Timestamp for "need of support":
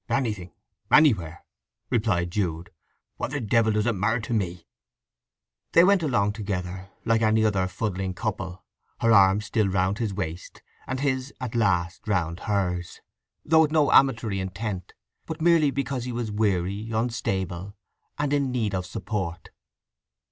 18.51-19.51